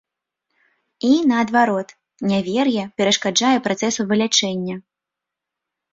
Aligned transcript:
І, 0.61 1.11
наадварот, 1.31 1.87
нявер'е 2.31 2.83
перашкаджае 2.97 3.55
працэсу 3.69 4.01
вылячэння. 4.13 4.75